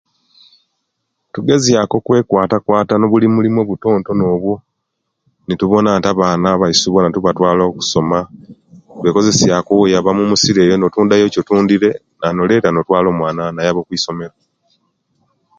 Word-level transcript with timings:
Tugezyaakku 1.33 1.95
okwekwata 1.99 2.57
kwata 2.65 2.93
nobullimu 2.97 3.59
obutono 3.63 4.23
obwo, 4.35 4.55
nitubona 5.45 5.89
nti 5.97 6.07
abaana 6.13 6.47
tusobola 6.75 7.05
netubatwala 7.07 7.61
okusoma, 7.65 8.19
the 9.03 9.09
kozesia 9.15 9.65
ku 9.65 9.71
owoyaba 9.73 10.09
kumusiri 10.17 10.61
notundayo 10.79 11.23
ekyotundire, 11.25 11.89
oyaba 11.99 12.35
noleta 12.35 12.67
notwaala 12.71 13.07
omwaana 13.11 13.43
nayaba 13.51 13.79
okwisomero. 13.81 14.35